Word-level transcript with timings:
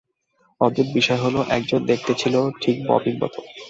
অদ্ভুত 0.61 0.87
বিষয় 0.97 1.19
হল, 1.23 1.35
একজন 1.57 1.79
দেখতে 1.85 2.13
ছিল 2.15 2.35
ঠিক 2.61 2.75
ববির 2.87 3.15
মতো। 3.21 3.39